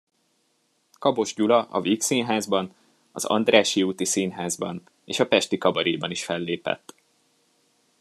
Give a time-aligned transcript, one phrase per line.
[0.99, 2.75] Kabos Gyula a Vígszínházban,
[3.11, 6.93] az Andrássy úti Színházban, és a Pesti Kabaréban is fellépett.